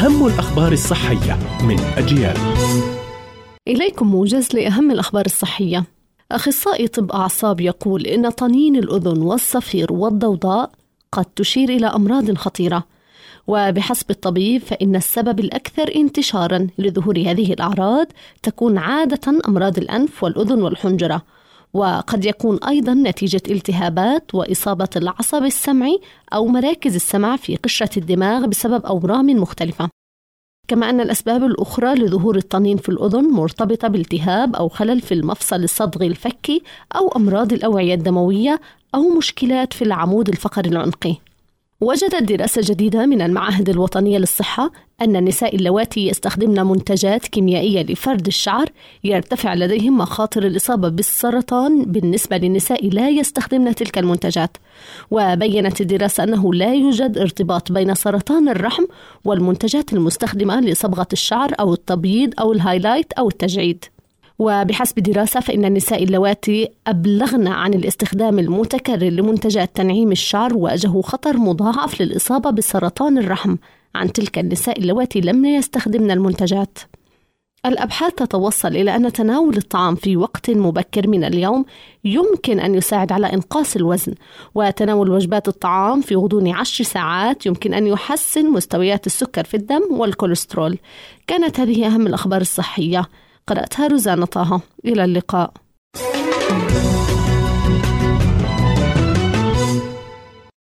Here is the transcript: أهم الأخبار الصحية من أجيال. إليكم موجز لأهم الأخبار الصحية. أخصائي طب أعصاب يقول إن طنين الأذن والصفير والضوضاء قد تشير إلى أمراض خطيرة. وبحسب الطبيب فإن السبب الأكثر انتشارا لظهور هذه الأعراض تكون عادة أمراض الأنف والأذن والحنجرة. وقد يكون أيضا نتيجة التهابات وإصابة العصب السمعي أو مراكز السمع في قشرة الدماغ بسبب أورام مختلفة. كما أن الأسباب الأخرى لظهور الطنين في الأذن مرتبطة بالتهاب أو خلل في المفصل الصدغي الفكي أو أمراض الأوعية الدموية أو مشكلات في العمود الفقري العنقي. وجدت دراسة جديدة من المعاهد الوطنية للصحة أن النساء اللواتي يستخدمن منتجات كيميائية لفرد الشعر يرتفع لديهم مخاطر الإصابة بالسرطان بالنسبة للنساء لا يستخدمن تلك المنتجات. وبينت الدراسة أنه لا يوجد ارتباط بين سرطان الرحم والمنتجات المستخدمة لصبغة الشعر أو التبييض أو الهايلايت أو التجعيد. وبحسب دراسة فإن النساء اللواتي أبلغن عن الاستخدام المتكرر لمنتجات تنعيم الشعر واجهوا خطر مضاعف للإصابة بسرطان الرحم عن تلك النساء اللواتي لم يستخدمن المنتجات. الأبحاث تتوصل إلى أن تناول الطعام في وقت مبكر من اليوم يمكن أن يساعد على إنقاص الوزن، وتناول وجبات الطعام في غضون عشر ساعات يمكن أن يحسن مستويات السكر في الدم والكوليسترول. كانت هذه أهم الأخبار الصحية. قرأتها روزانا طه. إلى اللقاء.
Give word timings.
أهم 0.00 0.26
الأخبار 0.26 0.72
الصحية 0.72 1.38
من 1.62 1.80
أجيال. 1.80 2.36
إليكم 3.68 4.06
موجز 4.06 4.48
لأهم 4.54 4.90
الأخبار 4.90 5.26
الصحية. 5.26 5.84
أخصائي 6.32 6.88
طب 6.88 7.12
أعصاب 7.12 7.60
يقول 7.60 8.06
إن 8.06 8.30
طنين 8.30 8.76
الأذن 8.76 9.22
والصفير 9.22 9.92
والضوضاء 9.92 10.70
قد 11.12 11.24
تشير 11.24 11.68
إلى 11.68 11.86
أمراض 11.86 12.34
خطيرة. 12.34 12.84
وبحسب 13.46 14.10
الطبيب 14.10 14.62
فإن 14.62 14.96
السبب 14.96 15.40
الأكثر 15.40 15.94
انتشارا 15.96 16.66
لظهور 16.78 17.18
هذه 17.18 17.52
الأعراض 17.52 18.06
تكون 18.42 18.78
عادة 18.78 19.40
أمراض 19.48 19.78
الأنف 19.78 20.24
والأذن 20.24 20.62
والحنجرة. 20.62 21.22
وقد 21.72 22.24
يكون 22.24 22.58
أيضا 22.68 22.94
نتيجة 22.94 23.42
التهابات 23.50 24.34
وإصابة 24.34 24.88
العصب 24.96 25.44
السمعي 25.44 26.00
أو 26.32 26.46
مراكز 26.46 26.94
السمع 26.94 27.36
في 27.36 27.56
قشرة 27.56 27.98
الدماغ 27.98 28.46
بسبب 28.46 28.86
أورام 28.86 29.26
مختلفة. 29.26 29.88
كما 30.68 30.90
أن 30.90 31.00
الأسباب 31.00 31.44
الأخرى 31.44 31.94
لظهور 31.94 32.36
الطنين 32.36 32.76
في 32.76 32.88
الأذن 32.88 33.24
مرتبطة 33.24 33.88
بالتهاب 33.88 34.56
أو 34.56 34.68
خلل 34.68 35.00
في 35.00 35.14
المفصل 35.14 35.62
الصدغي 35.62 36.06
الفكي 36.06 36.62
أو 36.96 37.08
أمراض 37.08 37.52
الأوعية 37.52 37.94
الدموية 37.94 38.60
أو 38.94 39.08
مشكلات 39.08 39.72
في 39.72 39.82
العمود 39.82 40.28
الفقري 40.28 40.70
العنقي. 40.70 41.16
وجدت 41.80 42.22
دراسة 42.22 42.62
جديدة 42.64 43.06
من 43.06 43.22
المعاهد 43.22 43.68
الوطنية 43.68 44.18
للصحة 44.18 44.72
أن 45.02 45.16
النساء 45.16 45.56
اللواتي 45.56 46.08
يستخدمن 46.08 46.66
منتجات 46.66 47.26
كيميائية 47.26 47.82
لفرد 47.82 48.26
الشعر 48.26 48.66
يرتفع 49.04 49.54
لديهم 49.54 49.98
مخاطر 49.98 50.46
الإصابة 50.46 50.88
بالسرطان 50.88 51.84
بالنسبة 51.84 52.36
للنساء 52.36 52.88
لا 52.88 53.08
يستخدمن 53.08 53.74
تلك 53.74 53.98
المنتجات. 53.98 54.56
وبينت 55.10 55.80
الدراسة 55.80 56.24
أنه 56.24 56.54
لا 56.54 56.74
يوجد 56.74 57.18
ارتباط 57.18 57.72
بين 57.72 57.94
سرطان 57.94 58.48
الرحم 58.48 58.84
والمنتجات 59.24 59.92
المستخدمة 59.92 60.60
لصبغة 60.60 61.08
الشعر 61.12 61.54
أو 61.60 61.74
التبييض 61.74 62.40
أو 62.40 62.52
الهايلايت 62.52 63.12
أو 63.12 63.28
التجعيد. 63.28 63.84
وبحسب 64.40 64.98
دراسة 64.98 65.40
فإن 65.40 65.64
النساء 65.64 66.02
اللواتي 66.04 66.68
أبلغن 66.86 67.48
عن 67.48 67.74
الاستخدام 67.74 68.38
المتكرر 68.38 69.08
لمنتجات 69.10 69.76
تنعيم 69.76 70.12
الشعر 70.12 70.54
واجهوا 70.54 71.02
خطر 71.02 71.36
مضاعف 71.36 72.00
للإصابة 72.00 72.50
بسرطان 72.50 73.18
الرحم 73.18 73.56
عن 73.94 74.12
تلك 74.12 74.38
النساء 74.38 74.78
اللواتي 74.78 75.20
لم 75.20 75.44
يستخدمن 75.44 76.10
المنتجات. 76.10 76.78
الأبحاث 77.66 78.14
تتوصل 78.14 78.68
إلى 78.68 78.96
أن 78.96 79.12
تناول 79.12 79.56
الطعام 79.56 79.94
في 79.94 80.16
وقت 80.16 80.50
مبكر 80.50 81.08
من 81.08 81.24
اليوم 81.24 81.64
يمكن 82.04 82.60
أن 82.60 82.74
يساعد 82.74 83.12
على 83.12 83.32
إنقاص 83.32 83.76
الوزن، 83.76 84.14
وتناول 84.54 85.10
وجبات 85.10 85.48
الطعام 85.48 86.00
في 86.00 86.14
غضون 86.14 86.48
عشر 86.48 86.84
ساعات 86.84 87.46
يمكن 87.46 87.74
أن 87.74 87.86
يحسن 87.86 88.50
مستويات 88.50 89.06
السكر 89.06 89.44
في 89.44 89.56
الدم 89.56 89.82
والكوليسترول. 89.90 90.78
كانت 91.26 91.60
هذه 91.60 91.86
أهم 91.86 92.06
الأخبار 92.06 92.40
الصحية. 92.40 93.08
قرأتها 93.50 93.86
روزانا 93.86 94.26
طه. 94.26 94.60
إلى 94.84 95.04
اللقاء. 95.04 95.52